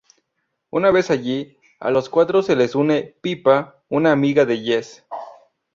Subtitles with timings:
[0.71, 5.05] Una vez allí, a las cuatro se les une Pippa, una amiga de Jess.